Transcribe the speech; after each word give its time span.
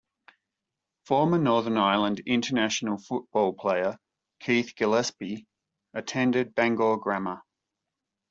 Former 1.05 1.37
Northern 1.37 1.77
Ireland 1.77 2.21
International 2.25 2.97
football 2.97 3.53
player 3.53 3.99
Keith 4.39 4.73
Gillespie 4.75 5.45
attended 5.93 6.55
Bangor 6.55 6.97
Grammar. 6.97 7.43